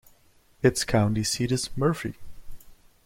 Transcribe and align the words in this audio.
Its 0.63 0.83
county 0.83 1.23
seat 1.23 1.51
is 1.51 1.69
Murphy. 1.77 2.15